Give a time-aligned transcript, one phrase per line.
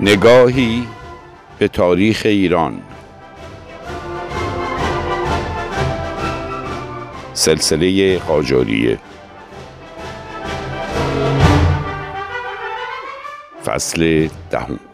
[0.00, 0.86] نگاهی
[1.58, 2.82] به تاریخ ایران.
[7.34, 8.98] سلسله قاجاریه.
[13.64, 14.87] فصل دهم.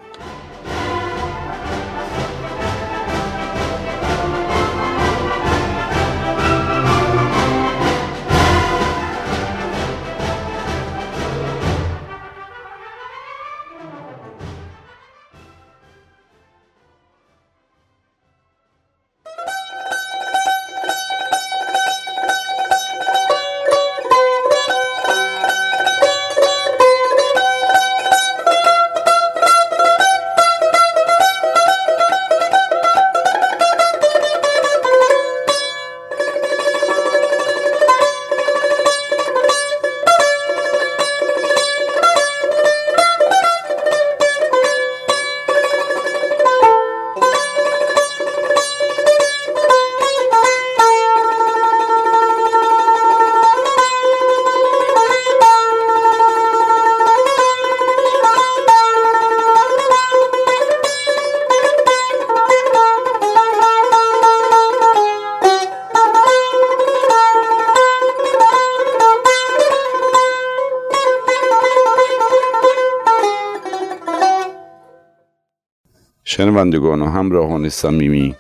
[76.37, 78.35] شنوندگان و همراهان صمیمی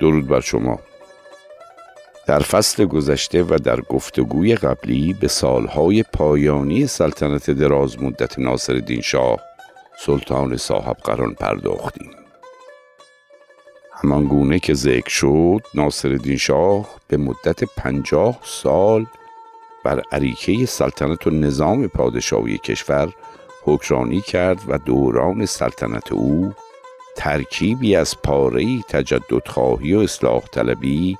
[0.00, 0.78] درود بر شما.
[2.26, 9.40] در فصل گذشته و در گفتگوی قبلی به سالهای پایانی سلطنت دراز مدت ناصر شاه
[9.98, 12.10] سلطان صاحب قران پرداختیم.
[13.92, 19.06] همان گونه که ذکر شد ناصر شاه به مدت پنجاه سال
[19.84, 23.12] بر عریکه سلطنت و نظام پادشاهی کشور
[23.64, 26.52] حکرانی کرد و دوران سلطنت او
[27.16, 31.18] ترکیبی از پاره تجددخواهی و اصلاح طلبی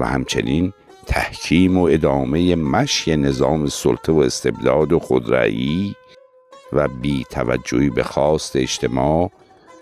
[0.00, 0.72] و همچنین
[1.06, 5.96] تحکیم و ادامه مشی نظام سلطه و استبداد و خودرأیی
[6.72, 9.30] و بی توجهی به خواست اجتماع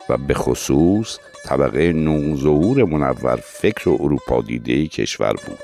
[0.08, 5.58] و به خصوص طبقه نوظهور منور فکر و اروپا دیده کشور بود.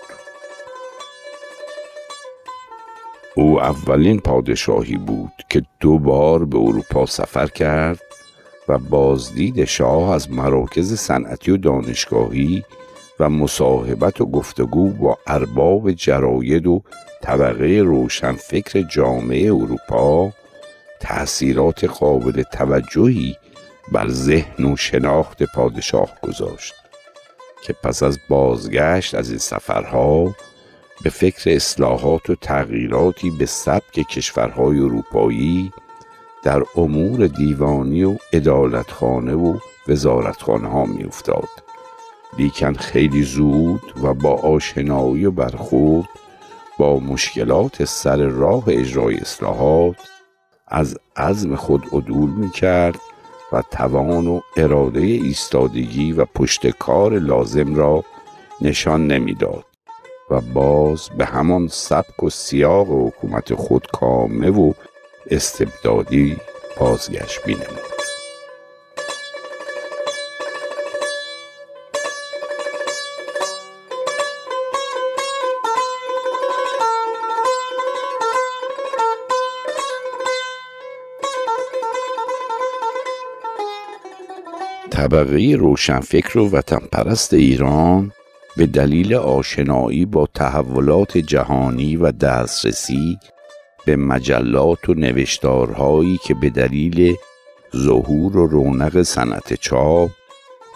[3.34, 8.00] او اولین پادشاهی بود که دو بار به اروپا سفر کرد
[8.68, 12.64] و بازدید شاه از مراکز صنعتی و دانشگاهی
[13.20, 16.82] و مصاحبت و گفتگو با ارباب جراید و
[17.22, 20.32] طبقه روشنفکر جامعه اروپا
[21.00, 23.36] تأثیرات قابل توجهی
[23.92, 26.74] بر ذهن و شناخت پادشاه گذاشت
[27.62, 30.34] که پس از بازگشت از این سفرها
[31.02, 35.72] به فکر اصلاحات و تغییراتی به سبک کشورهای اروپایی
[36.42, 39.58] در امور دیوانی و ادالتخانه و
[39.88, 41.48] وزارتخانه ها می افتاد.
[42.38, 46.08] لیکن خیلی زود و با آشنایی و برخورد
[46.78, 49.96] با مشکلات سر راه اجرای اصلاحات
[50.68, 53.00] از عزم خود عدول می کرد
[53.52, 58.04] و توان و اراده ایستادگی و پشت کار لازم را
[58.60, 59.64] نشان نمی‌داد
[60.30, 64.72] و باز به همان سبک و سیاق حکومت خود کامه و
[65.30, 66.36] استبدادی
[66.80, 67.96] بازگشت بینمود
[84.90, 88.12] طبقه روشنفکر و وطن پرست ایران
[88.56, 93.18] به دلیل آشنایی با تحولات جهانی و دسترسی
[93.86, 97.16] به مجلات و نوشتارهایی که به دلیل
[97.76, 100.10] ظهور و رونق صنعت چاپ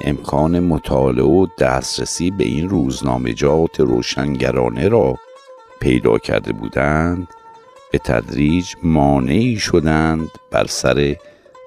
[0.01, 5.19] امکان مطالعه و دسترسی به این روزنامجات روشنگرانه را
[5.81, 7.29] پیدا کرده بودند
[7.93, 11.17] به تدریج مانعی شدند بر سر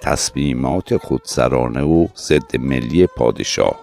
[0.01, 3.79] تصمیمات خودسرانه و ضد ملی پادشاه.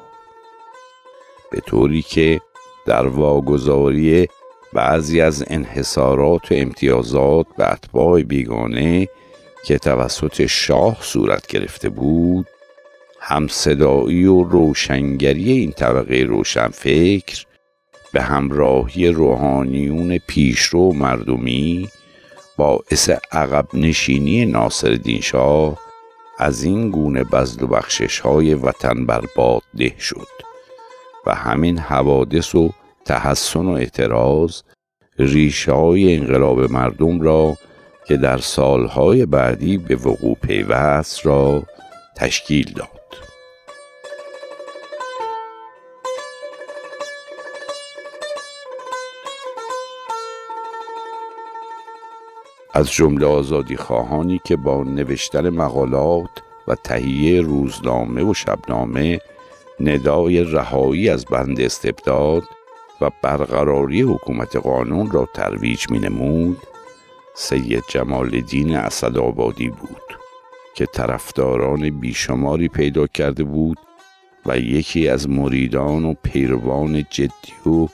[1.51, 2.41] به طوری که
[2.87, 4.29] در واگذاری
[4.72, 9.08] بعضی از انحصارات و امتیازات به اتباع بیگانه
[9.64, 12.46] که توسط شاه صورت گرفته بود
[13.20, 17.44] همصدایی و روشنگری این طبقه روشنفکر
[18.12, 21.88] به همراهی روحانیون پیشرو مردمی
[22.56, 25.78] باعث عقب نشینی ناصر شاه
[26.38, 30.28] از این گونه بزل و بخشش های وطن برباد ده شد
[31.26, 32.70] و همین حوادث و
[33.05, 34.62] تحسن و اعتراض
[35.19, 37.56] ریشه های انقلاب مردم را
[38.06, 41.62] که در سالهای بعدی به وقوع پیوست را
[42.17, 43.00] تشکیل داد.
[52.75, 56.31] از جمله آزادی خواهانی که با نوشتن مقالات
[56.69, 59.20] و تهیه روزنامه و شبنامه
[59.81, 62.43] ندای رهایی از بند استبداد
[63.00, 66.58] و برقراری حکومت قانون را ترویج می نمود
[67.35, 70.19] سید جمال الدین اسدآبادی بود
[70.75, 73.79] که طرفداران بیشماری پیدا کرده بود
[74.47, 77.88] و یکی از مریدان و پیروان جدی و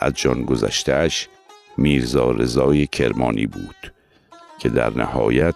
[0.00, 1.28] از جان گذشتهش
[1.76, 3.92] میرزا رضای کرمانی بود
[4.58, 5.54] که در نهایت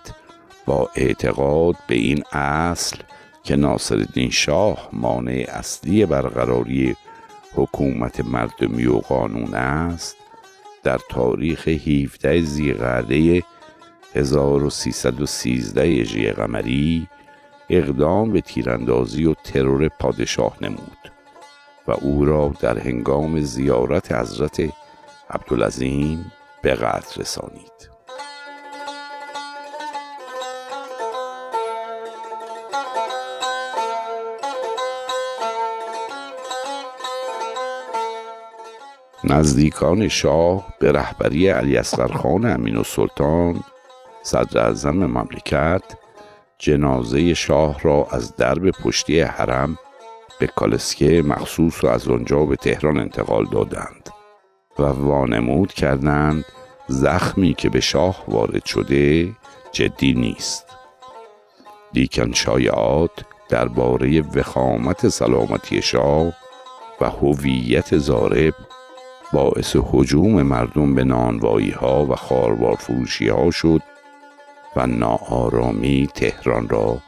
[0.66, 2.96] با اعتقاد به این اصل
[3.42, 6.96] که ناصرالدین شاه مانع اصلی برقراری
[7.54, 10.16] حکومت مردمی و قانون است
[10.82, 13.42] در تاریخ 17 زیقعده
[14.14, 17.08] 1313 هجری قمری
[17.70, 21.12] اقدام به تیراندازی و ترور پادشاه نمود
[21.88, 24.72] و او را در هنگام زیارت حضرت
[25.30, 27.93] عبدالعظیم به قتل رسانید.
[39.26, 43.60] نزدیکان شاه به رهبری علی خان امین سلطان
[44.22, 45.82] صدر اعظم مملکت
[46.58, 49.78] جنازه شاه را از درب پشتی حرم
[50.40, 54.10] به کالسکه مخصوص و از آنجا به تهران انتقال دادند
[54.78, 56.44] و وانمود کردند
[56.88, 59.32] زخمی که به شاه وارد شده
[59.72, 60.66] جدی نیست.
[61.94, 63.10] لیکن شایعات
[63.48, 66.32] درباره وخامت سلامتی شاه
[67.00, 68.54] و هویت زارب
[69.34, 73.82] باعث حجوم مردم به نانوایی ها و خاربار فروشی ها شد
[74.76, 76.98] و ناآرامی تهران را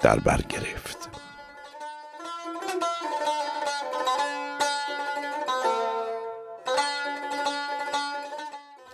[0.00, 1.08] در بر گرفت.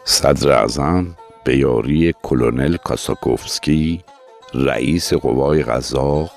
[0.05, 1.07] صدر اعظم
[1.45, 4.05] به یاری کلونل کاساکوفسکی
[4.55, 6.31] رئیس قوای غذا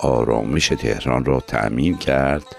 [0.00, 2.56] آرامش تهران را تأمین کرد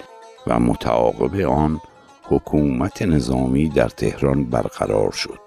[0.48, 1.82] و متعاقب آن
[2.30, 5.40] حکومت نظامی در تهران برقرار شد.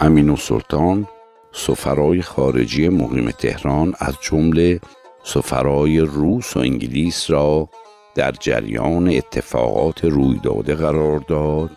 [0.00, 1.08] امین سلطان
[1.52, 4.80] سفرای خارجی مقیم تهران از جمله
[5.24, 7.68] سفرای روس و انگلیس را
[8.14, 11.70] در جریان اتفاقات رویداده قرار داد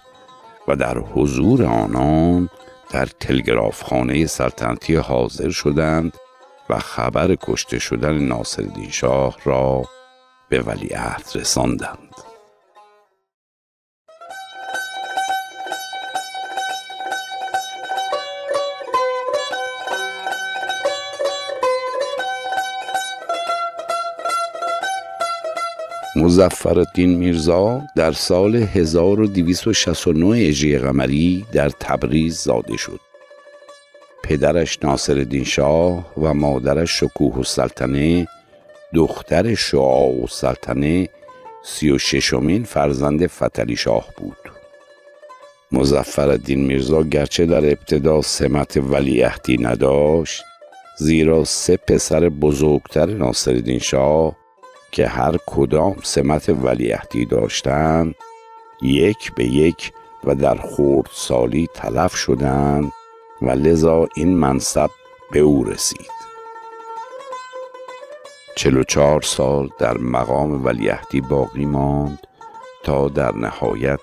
[0.68, 2.50] و در حضور آنان
[2.92, 6.18] در تلگرافخانه سلطنتی حاضر شدند
[6.70, 9.84] و خبر کشته شدن ناصرالدین شاه را
[10.50, 12.33] به ولیعهد رساندند.
[26.24, 33.00] مزفرالدین میرزا در سال 1269 هجری قمری در تبریز زاده شد.
[34.24, 38.28] پدرش ناصرالدین شاه و مادرش شکوه السلطنه
[38.94, 41.10] دختر شعاع السلطنه
[41.64, 44.38] سی و ششمین فرزند فتلی شاه بود.
[45.72, 50.44] مزفرالدین میرزا گرچه در ابتدا سمت ولیعهدی نداشت
[50.98, 54.43] زیرا سه پسر بزرگتر ناصرالدین شاه
[54.94, 58.16] که هر کدام سمت ولیعهدی داشتند
[58.82, 62.92] یک به یک و در خورد سالی تلف شدند
[63.42, 64.90] و لذا این منصب
[65.32, 66.12] به او رسید.
[68.56, 72.28] چلو چهار سال در مقام ولیعهدی باقی ماند
[72.84, 74.00] تا در نهایت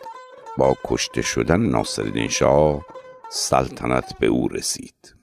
[0.57, 2.87] با کشته شدن ناصرالدین شاه
[3.31, 5.20] سلطنت به او رسید.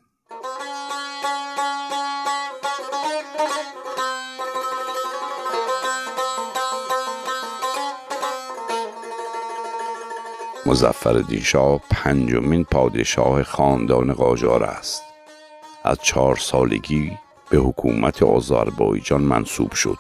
[10.68, 15.04] مزفر شاه پنجمین پادشاه خاندان قاجار است.
[15.84, 17.18] از چهار سالگی
[17.50, 19.98] به حکومت آذربایجان منصوب شد.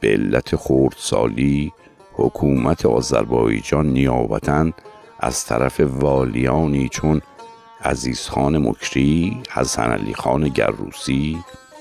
[0.00, 0.54] به علت
[0.96, 1.72] سالی
[2.12, 4.70] حکومت آذربایجان نیابتا
[5.20, 7.20] از طرف والیانی چون
[7.84, 11.38] عزیزخان مکری، حسن علی خان گروسی،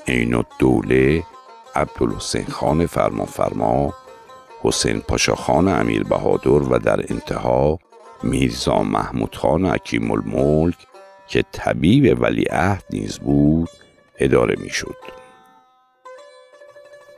[0.08, 1.24] عین الدوله،
[1.75, 3.94] عبدالحسین خان فرمانفرما
[4.68, 7.80] حسین پاشاخان امیر بهادر و در انتها
[8.24, 10.76] میرزا محمود خان حکیم الملک
[11.28, 13.70] که طبیب ولیعهد نیز بود
[14.20, 14.96] اداره می‌شد.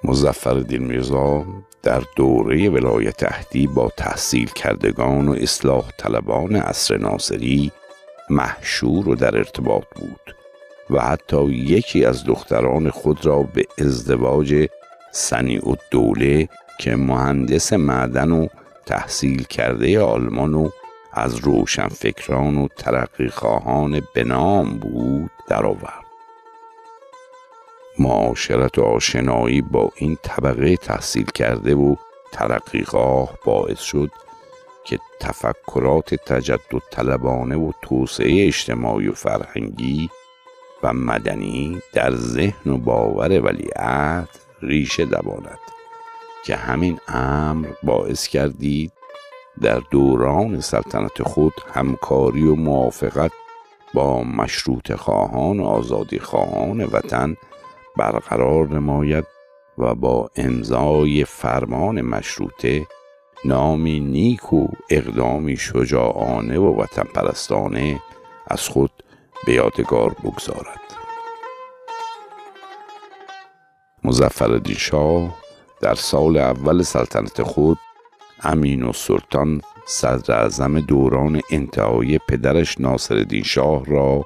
[0.03, 1.46] مزفر میرزا
[1.84, 7.72] در دوره ولایت اهدی با تحصیل کردگان و اصلاح طلبان عصر ناصری
[8.29, 10.36] محشور و در ارتباط بود
[10.89, 14.68] و حتی یکی از دختران خود را به ازدواج
[15.12, 18.48] سنی و دوله که مهندس معدن و
[18.86, 20.69] تحصیل کرده آلمان و
[21.13, 26.05] از روشنفکران و ترقی خواهان بنام بود درآورد.
[28.00, 31.95] معاشرت و آشنایی با این طبقه تحصیل کرده و
[32.31, 34.12] ترقیقاه باعث شد
[34.86, 40.09] که تفکرات تجدد طلبانه و توسعه اجتماعی و فرهنگی
[40.83, 44.29] و مدنی در ذهن و باور ولیعهد
[44.62, 45.59] ریشه دواند
[46.46, 48.91] که همین امر باعث کردید
[49.62, 53.31] در دوران سلطنت خود همکاری و موافقت
[53.93, 57.38] با مشروط خواهان و آزادی خواهان وطن
[57.98, 59.25] برقرار نماید
[59.77, 62.88] و با امضای فرمان مشروطه
[63.46, 68.01] نامی نیک و اقدامی شجاعانه و وطن پرستانه
[68.48, 68.91] از خود
[69.46, 70.79] به یادگار بگذارد.
[74.03, 75.49] مزفر شاه
[75.81, 77.77] در سال اول سلطنت خود
[78.43, 84.25] امین و سلطان صدر اعظم دوران انتهای پدرش ناصر شاه را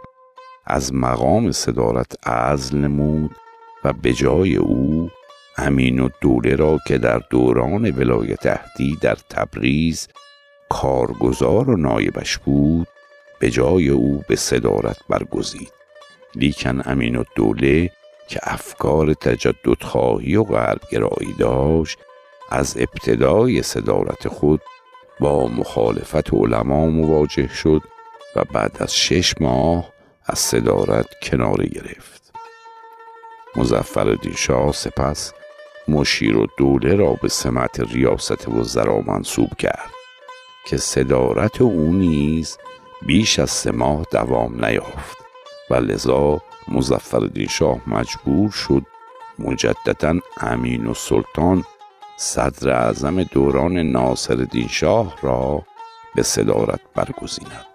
[0.66, 3.36] از مقام صدارت عزل نمود
[3.84, 5.10] و به جای او
[5.58, 10.08] امین و دوله را که در دوران ولایت اهدی در تبریز
[10.70, 12.88] کارگزار و نایبش بود
[13.40, 15.72] به جای او به صدارت برگزید.
[16.36, 17.92] لیکن امین و دوله
[18.28, 22.00] که افکار تجدد خواهی و غربگرایی داشت
[22.52, 24.62] از ابتدای صدارت خود
[25.20, 27.82] با مخالفت علما مواجه شد
[28.36, 29.94] و بعد از شش ماه
[30.26, 32.34] از صدارت کناره گرفت.
[33.56, 35.34] مزفر شاه سپس
[35.88, 39.90] مشیر و دوله را به سمت ریاست وزرا منصوب کرد
[40.66, 42.58] که صدارت او نیز
[43.06, 45.18] بیش از سه ماه دوام نیافت
[45.70, 48.84] و لذا مزفر شاه مجبور شد
[49.40, 51.64] مجددا امین و سلطان
[52.18, 55.64] صدر اعظم دوران ناصر شاه را
[56.16, 57.74] به صدارت برگزیند.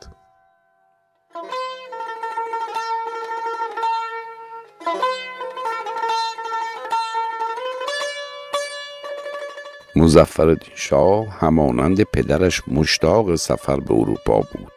[9.97, 14.73] مزفر شاه همانند پدرش مشتاق سفر به اروپا بود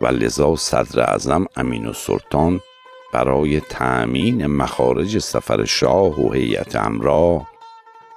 [0.00, 2.60] و لذا صدر اعظم امین و سلطان
[3.12, 7.46] برای تأمین مخارج سفر شاه و هیئت امراه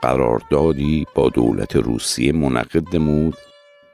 [0.01, 3.38] قراردادی با دولت روسیه منعقد نمود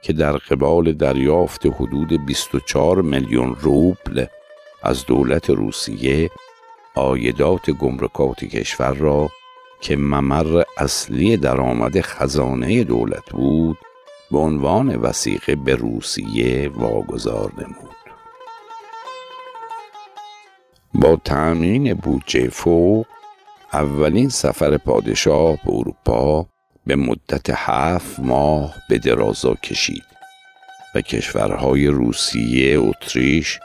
[0.02, 4.26] که در قبال دریافت حدود 24 میلیون روبل
[4.82, 6.30] از دولت روسیه
[6.94, 9.30] آیدات گمرکات کشور را
[9.80, 13.78] که ممر اصلی درآمد خزانه دولت بود
[14.30, 17.95] به عنوان وسیقه به روسیه واگذار نمود.
[21.00, 23.06] با تأمین بودجه فوق
[23.72, 26.46] اولین سفر پادشاه به اروپا
[26.86, 30.04] به مدت هفت ماه به درازا کشید
[30.94, 33.58] و کشورهای روسیه، اتریش،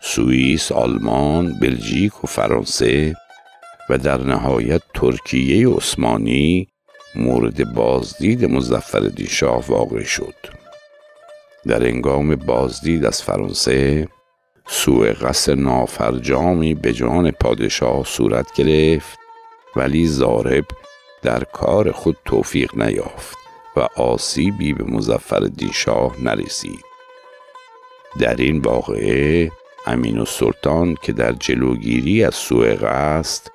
[0.00, 3.14] سوئیس، آلمان، بلژیک و فرانسه
[3.90, 6.68] و در نهایت ترکیه عثمانی
[7.14, 10.34] مورد بازدید مزفر شاه واقع شد.
[11.66, 14.08] در انگام بازدید از فرانسه
[14.66, 19.18] سوء قصد نافرجامی به جان پادشاه صورت گرفت
[19.76, 20.64] ولی زارب
[21.22, 23.38] در کار خود توفیق نیافت
[23.76, 26.84] و آسیبی به مزفر شاه نرسید.
[28.18, 29.50] در این واقعه
[29.86, 33.46] امین و سلطان که در جلوگیری از سوء قصد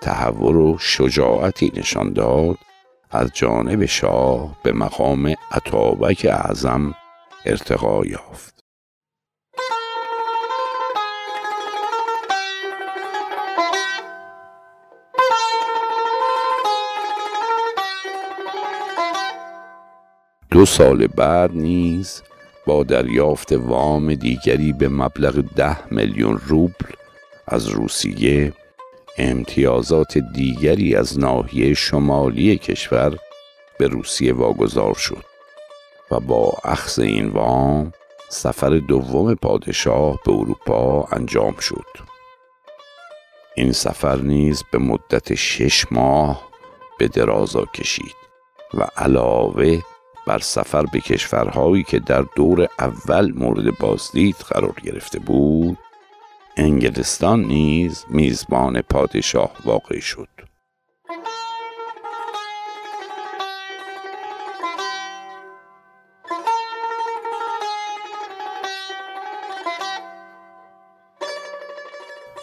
[0.00, 2.58] تحور و شجاعتی نشان داد
[3.10, 6.94] از جانب شاه به مقام عطابک اعظم
[7.46, 8.57] ارتقا یافت.
[20.58, 22.22] دو سال بعد نیز
[22.66, 26.92] با دریافت وام دیگری به مبلغ ده میلیون روبل
[27.48, 28.52] از روسیه
[29.18, 33.18] امتیازات دیگری از ناحیه شمالی کشور
[33.78, 35.24] به روسیه واگذار شد
[36.10, 37.92] و با اخذ این وام
[38.28, 41.86] سفر دوم پادشاه به اروپا انجام شد.
[43.56, 46.48] این سفر نیز به مدت شش ماه
[46.98, 48.16] به درازا کشید
[48.74, 49.80] و علاوه
[50.28, 55.78] بر سفر به کشورهایی که در دور اول مورد بازدید قرار گرفته بود
[56.56, 60.28] انگلستان نیز میزبان پادشاه واقع شد.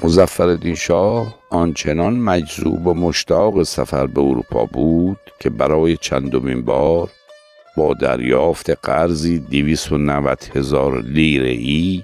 [0.04, 7.10] مزفر شاه آنچنان مجذوب و مشتاق سفر به اروپا بود که برای چندمین بار
[7.78, 9.98] با دریافت قرضی دیویس و
[10.56, 12.04] هزار لیره ای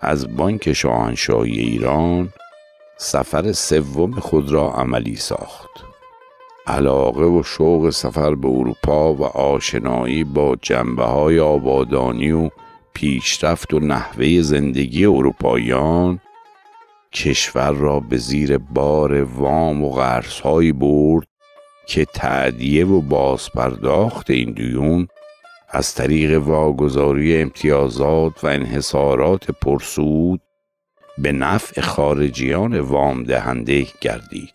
[0.00, 2.28] از بانک شاهنشاهی ایران
[2.96, 5.68] سفر سوم خود را عملی ساخت.
[6.66, 12.50] علاقه و شوق سفر به اروپا و آشنایی با جنبه های آبادانی و
[12.94, 16.20] پیشرفت و نحوه زندگی اروپاییان
[17.12, 21.26] کشور را به زیر بار وام و قرضهایی برد
[21.88, 25.08] که تعدیه و بازپرداخت این دیون
[25.68, 30.40] از طریق واگذاری امتیازات و انحصارات پرسود
[31.18, 34.54] به نفع خارجیان وام دهنده گردید.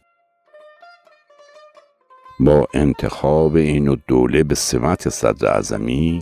[2.39, 6.21] با انتخاب این دوله به سمت صدر اعظمی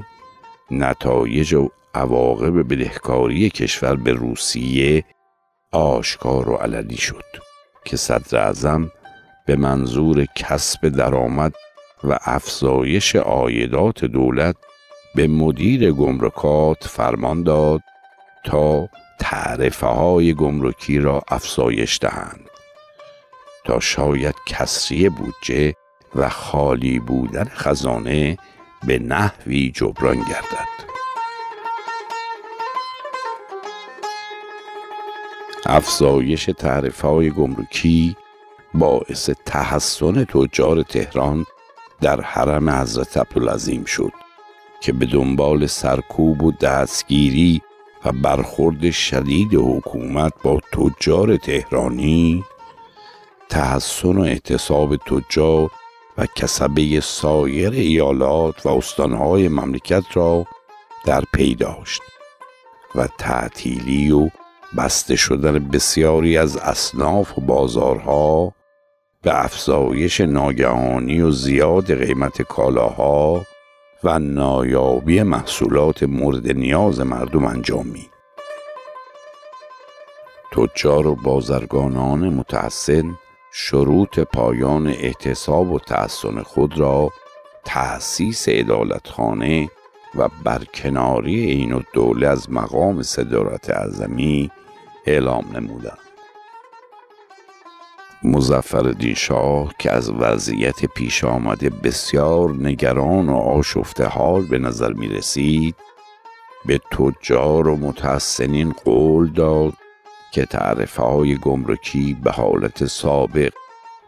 [0.72, 5.06] نتایج و عواقب بدهکاری کشور به روسیه
[5.72, 7.26] آشکار و علنی شد
[7.86, 8.92] که صدر اعظم
[9.52, 11.54] به منظور کسب درآمد
[12.04, 14.56] و افزایش عایدات دولت
[15.16, 17.82] به مدیر گمرکات فرمان داد
[18.46, 18.90] تا
[19.20, 22.50] تعرفه های گمرکی را افزایش دهند.
[23.66, 25.74] تا شاید کسری بودجه
[26.16, 28.38] و خالی بودن خزانه
[28.88, 30.72] به نحوی جبران گردد.
[35.66, 38.16] افزایش تعرفه های گمرکی
[38.74, 41.46] باعث تحسن تجار تهران
[42.02, 44.12] در حرم حضرت عبدالعظیم شد
[44.82, 47.62] که به دنبال سرکوب و دستگیری
[48.06, 52.44] و برخورد شدید حکومت با تجار تهرانی
[53.50, 55.72] تحسن و اعتصاب تجار
[56.18, 60.46] و کسبه سایر ایالات و استانهای مملکت را
[61.06, 62.02] در پی داشت
[62.96, 64.30] و تعطیلی و
[64.78, 68.54] بسته شدن بسیاری از اصناف و بازارها
[69.24, 73.46] به افزایش ناگهانی و زیاد قیمت کالاها
[74.04, 78.10] و نایابی محصولات مورد نیاز مردم انجامی
[80.52, 83.16] تجار و بازرگانان متحسن
[83.54, 87.10] شروط پایان احتساب و تحسن خود را
[87.66, 89.70] تأسیس عدالتخانه
[90.16, 94.52] و برکناری این و دوله از مقام صدارت اعظمی
[95.06, 96.01] اعلام نمودند.
[98.24, 105.08] مزفر شاه که از وضعیت پیش آمده بسیار نگران و آشفته حال به نظر می
[105.08, 105.76] رسید
[106.66, 109.74] به تجار و متحسنین قول داد
[110.32, 113.54] که تعرفه های گمرکی به حالت سابق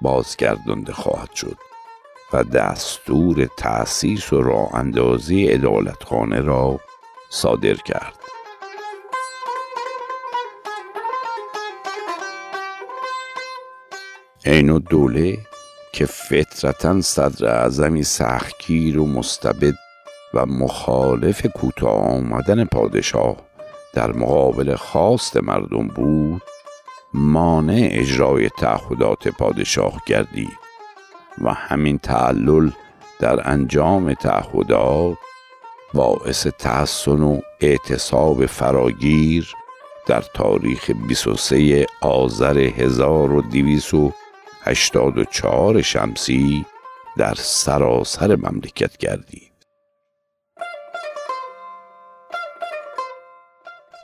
[0.01, 1.57] بازگردانده خواهد شد
[2.33, 6.79] و دستور تأسیس و راه اندازی عدالتخانه را
[7.29, 8.32] صادر کرد.
[14.45, 15.37] عین دوله
[15.93, 19.73] که فطرتا صدر اعظمی سختگیر و مستبد
[20.33, 23.35] و مخالف کوتاه آمدن پادشاه
[23.93, 26.41] در مقابل خواست مردم بود
[27.13, 30.59] مانع اجرای تعهدات پادشاه گردید
[31.41, 32.69] و همین تعلل
[33.19, 35.17] در انجام تعهدات
[35.93, 39.53] باعث تحسن و اعتصاب فراگیر
[40.05, 42.57] در تاریخ 23 آذر
[44.65, 46.65] 1284 شمسی
[47.17, 49.51] در سراسر مملکت گردید.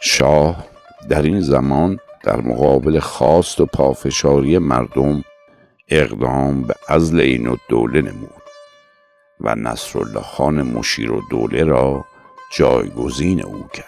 [0.02, 0.65] شاه
[1.10, 5.24] در این زمان در مقابل خواست و پافشاری مردم
[5.88, 8.30] اقدام به ازل این و دوله نمود
[9.39, 12.06] و نصرالله خان مشیر و دوله را
[12.58, 13.86] جایگزین او کرد.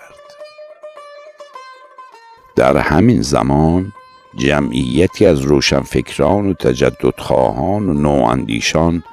[2.55, 3.93] در همین زمان
[4.37, 9.03] جمعیتی از روشنفکران و تجددخواهان و نواندیشان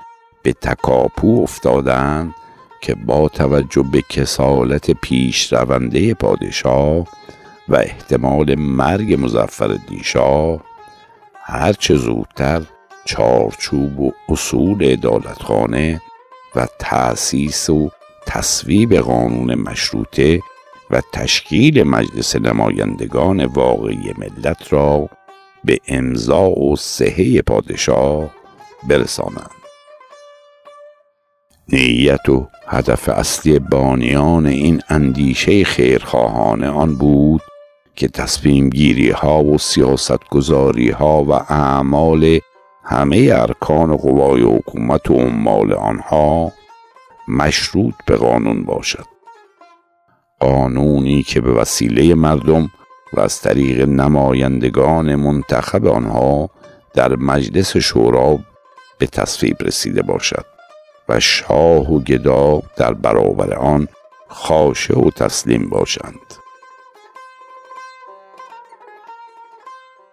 [0.43, 2.35] به تکاپو افتادند
[2.81, 7.07] که با توجه به کسالت پیش رونده پادشاه
[7.69, 10.61] و احتمال مرگ مزفر شاه
[11.35, 12.63] هرچه زودتر
[13.05, 16.01] چارچوب و اصول عدالتخانه
[16.57, 17.91] و تأسیس و
[18.27, 20.41] تصویب قانون مشروطه
[20.91, 25.09] و تشکیل مجلس نمایندگان واقعی ملت را
[25.65, 28.31] به امضا و صحه پادشاه
[28.89, 29.51] برسانند.
[31.73, 37.43] نیت و هدف اصلی بانیان این اندیشه خیرخواهانه آن بود
[37.97, 42.39] که تصمیم گیری ها و سیاست گذاری ها و اعمال
[42.85, 46.53] همه ارکان قوای حکومت و عمال آنها
[47.29, 49.18] مشروط به قانون باشد.
[50.41, 52.71] قانونی که به وسیله مردم
[53.13, 56.51] و از طریق نمایندگان منتخب آنها
[56.95, 58.39] در مجلس شورا
[58.99, 60.45] به تصویب رسیده باشد
[61.09, 63.89] و شاه و گدا در برابر آن
[64.29, 66.35] خاشه و تسلیم باشند.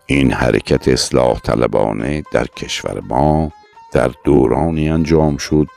[0.06, 3.52] این حرکت اصلاح طلبانه در کشور ما
[3.92, 5.68] در دورانی انجام شد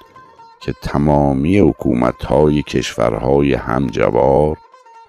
[0.60, 4.58] که تمامی حکومتهای کشورهای همجوار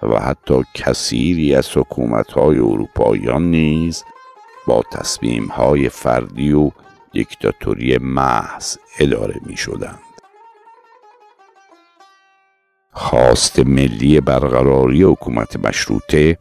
[0.04, 4.04] و حتی کثیری از حکومتهای اروپاییان نیز
[4.68, 6.72] با تصمیمهای فردی و
[7.12, 10.00] دیکتاتوری محض اداره می شدند.
[12.92, 16.38] خواست ملی برقراری حکومت مشروطه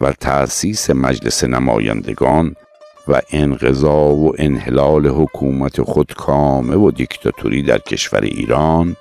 [0.00, 2.54] و تأسیس مجلس نمایندگان
[3.08, 8.96] و انقضا و انحلال حکومت خودکامه و دیکتاتوری در کشور ایران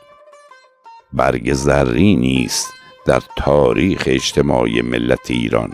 [1.13, 2.73] برگ زرینی نیست
[3.05, 5.71] در تاریخ اجتماعی ملت ایران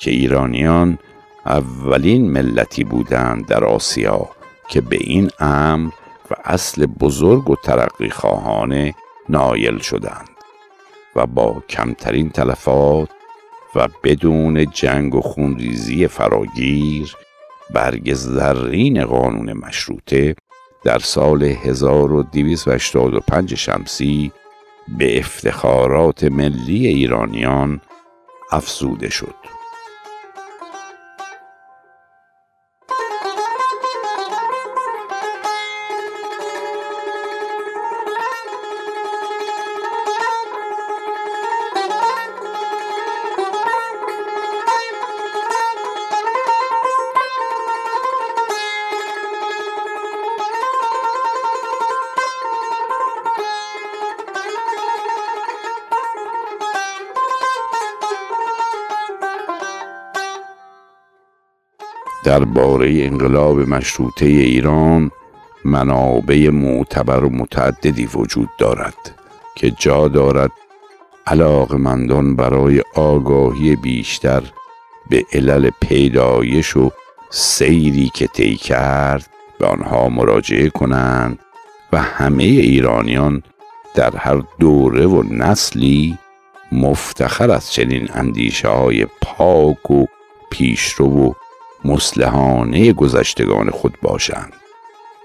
[0.00, 0.98] که ایرانیان
[1.46, 4.28] اولین ملتی بودند در آسیا
[4.68, 5.92] که به این امر
[6.30, 8.94] و اصل بزرگ و ترقی خواهانه
[9.28, 10.28] نایل شدند
[11.16, 13.08] و با کمترین تلفات
[13.74, 17.16] و بدون جنگ و خونریزی فراگیر
[17.74, 20.34] برگ زرین قانون مشروطه
[20.84, 24.32] در سال 1285 شمسی
[24.98, 27.80] به افتخارات ملی ایرانیان
[28.52, 29.61] افزوده شد.
[62.24, 65.10] درباره انقلاب مشروطه ایران
[65.64, 69.14] منابع معتبر و متعددی وجود دارد
[69.56, 70.50] که جا دارد
[71.26, 74.42] علاقمندان برای آگاهی بیشتر
[75.10, 76.90] به علل پیدایش و
[77.30, 81.38] سیری که طی کرد به آنها مراجعه کنند
[81.92, 83.42] و همه ایرانیان
[83.94, 86.18] در هر دوره و نسلی
[86.72, 90.06] مفتخر از چنین اندیشه های پاک و
[90.50, 91.32] پیشرو و
[91.84, 94.52] مسلحانه گذشتگان خود باشند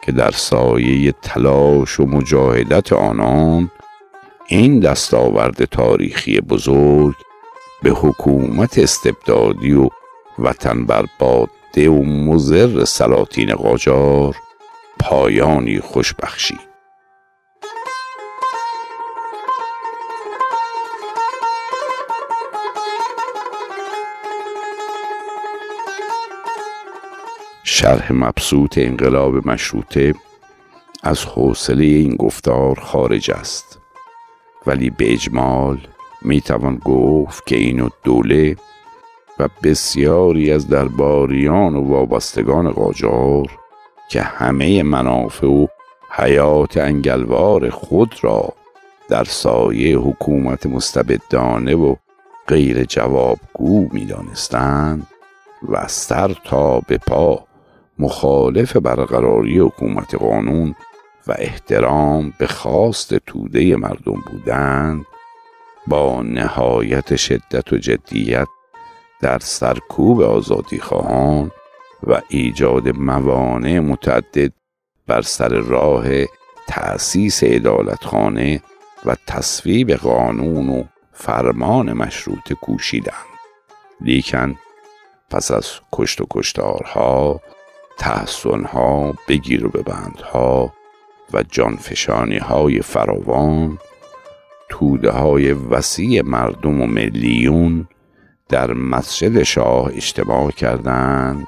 [0.02, 3.72] که در سایه تلاش و مجاهدت آنان
[4.48, 7.16] این دستاورد تاریخی بزرگ
[7.84, 9.90] به حکومت استبدادی و
[10.40, 14.36] وطن برباده و مزر سلاطین قاجار
[15.00, 16.67] پایانی خوش بخشید.
[27.70, 30.14] شرح مبسوط انقلاب مشروطه
[31.04, 33.80] از حوصله این گفتار خارج است.
[34.68, 35.78] ولی به اجمال
[36.22, 38.56] می توان گفت که این دوله
[39.40, 43.52] و بسیاری از درباریان و وابستگان قاجار
[44.10, 45.68] که همه منافع و
[46.12, 48.54] حیات انگلوار خود را
[49.10, 51.96] در سایه حکومت مستبدانه و
[52.48, 55.08] غیر جوابگو می دانستند
[55.70, 57.47] و سر تا به پا
[58.00, 60.76] مخالف برقراری حکومت قانون
[61.28, 65.06] و احترام به خواست توده مردم بودند
[65.88, 68.48] با نهایت شدت و جدیت
[69.22, 71.52] در سرکوب آزادی خواهان
[72.04, 74.54] و ایجاد موانع متعدد
[75.08, 76.06] بر سر راه
[76.68, 78.62] تأسیس عدالتخانه
[79.06, 80.84] و تصویب قانون و
[81.14, 83.38] فرمان مشروط کوشیدند.
[84.02, 84.56] لیکن
[85.30, 87.42] پس از کشت و کشتارها
[87.98, 90.74] تحسنها بگیر و ببندها
[91.34, 93.78] و جانفشانی های فراوان
[94.70, 97.88] توده های وسیع مردم و ملیون
[98.50, 101.48] در مسجد شاه اجتماع کردند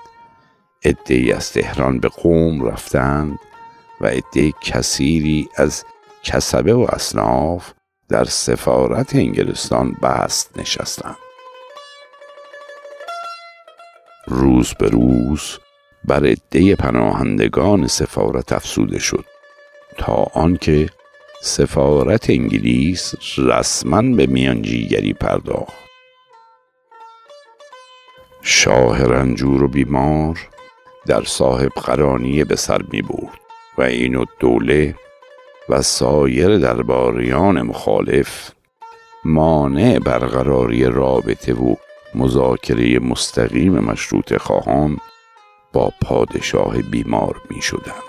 [0.85, 3.39] عدهای از تهران به قوم رفتند
[4.01, 5.85] و عده کثیری از
[6.23, 7.71] کسبه و اصناف
[8.09, 11.17] در سفارت انگلستان بست نشستند.
[14.27, 15.59] روز به روز
[16.05, 19.25] بر عده پناهندگان سفارت افسوده شد
[19.97, 20.89] تا آنکه
[21.41, 25.89] سفارت انگلیس رسما به میانجیگری پرداخت.
[28.41, 30.49] شاه رنجور و بیمار
[31.05, 33.39] در صاحب قرانیه به سر می برد
[33.77, 34.95] و این و دوله
[35.69, 38.51] و سایر درباریان مخالف
[39.25, 41.75] مانع برقراری رابطه و
[42.15, 44.97] مذاکره مستقیم مشروط خواهان
[45.73, 48.01] با پادشاه بیمار می شدن.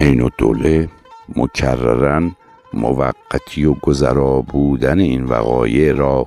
[0.00, 0.88] این دوله
[1.36, 2.36] مکررن
[2.72, 6.26] موقتی و گذرا بودن این وقایع را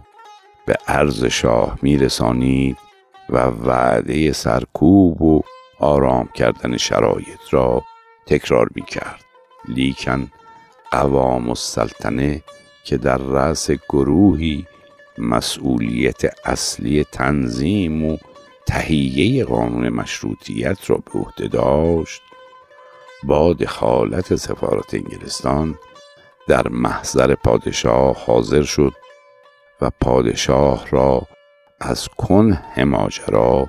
[0.65, 2.77] به عرض شاه میرسانید
[3.29, 5.41] و وعده سرکوب و
[5.79, 7.83] آرام کردن شرایط را
[8.25, 9.25] تکرار می کرد
[9.67, 10.31] لیکن
[10.91, 12.41] قوام السلطنه
[12.83, 14.67] که در رأس گروهی
[15.21, 18.17] مسئولیت اصلی تنظیم و
[18.67, 22.21] تهیه قانون مشروطیت را به عهده داشت.
[23.23, 25.75] با دخالت سفارت انگلستان
[26.47, 28.93] در محضر پادشاه حاضر شد
[29.81, 31.21] و پادشاه را
[31.79, 33.67] از کن ماجرا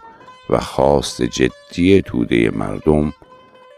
[0.51, 3.13] و خواست جدی توده مردم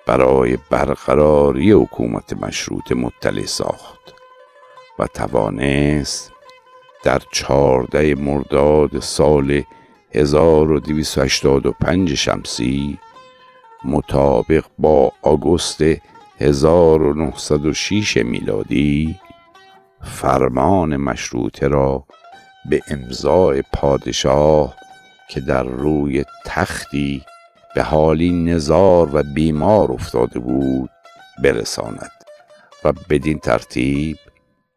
[0.07, 4.15] برای برقراری حکومت مشروط مطلع ساخت
[4.99, 6.34] و توانست
[7.05, 9.63] در چهارده مرداد سال
[10.15, 12.99] 1285 شمسی
[13.85, 15.83] مطابق با آگوست
[16.41, 19.21] 1906 میلادی
[20.03, 22.05] فرمان مشروطه را
[22.71, 24.75] به امضای پادشاه
[25.31, 27.23] که در روی تختی
[27.75, 30.91] به حالی نزار و بیمار افتاده بود
[31.43, 32.11] برساند.
[32.85, 34.17] و بدین ترتیب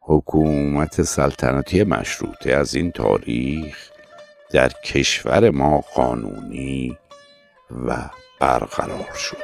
[0.09, 3.89] حکومت سلطنتی مشروطه از این تاریخ
[4.51, 6.97] در کشور ما قانونی
[7.87, 9.37] و برقرار شد.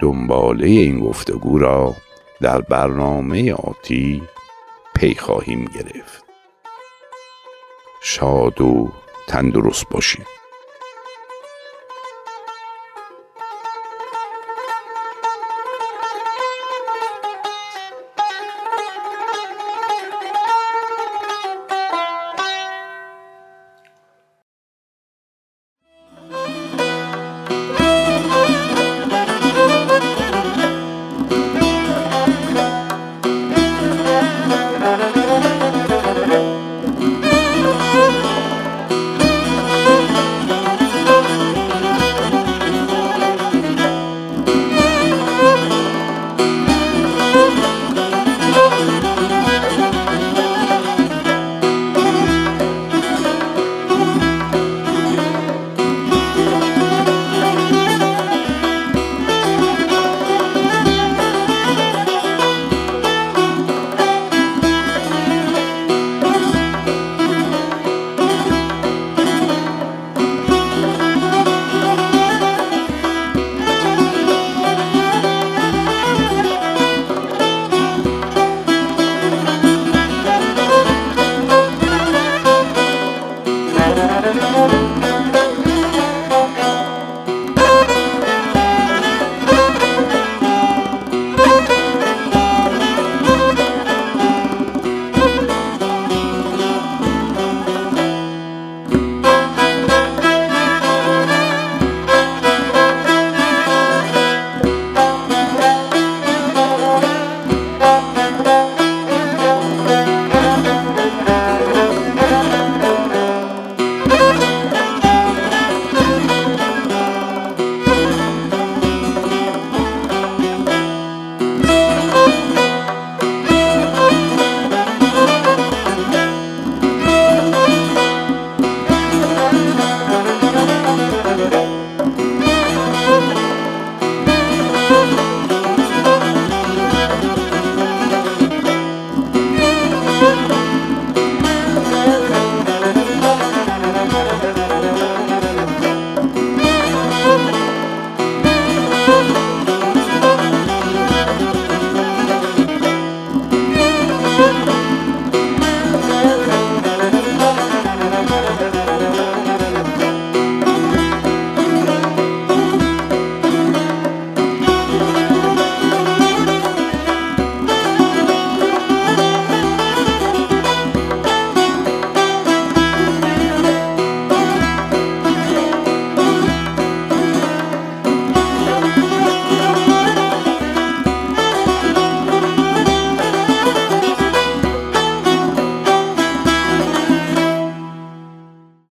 [0.00, 1.94] دنباله این گفتگو را
[2.40, 4.22] در برنامه آتی
[4.94, 6.24] پی خواهیم گرفت.
[8.02, 8.92] شاد و
[9.28, 10.37] تندرست باشید.